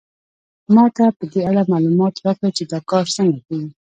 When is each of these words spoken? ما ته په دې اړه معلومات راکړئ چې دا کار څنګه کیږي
ما 0.75 0.85
ته 0.95 1.05
په 1.17 1.23
دې 1.31 1.41
اړه 1.49 1.63
معلومات 1.73 2.13
راکړئ 2.25 2.51
چې 2.57 2.63
دا 2.71 2.79
کار 2.89 3.05
څنګه 3.15 3.37
کیږي 3.47 3.69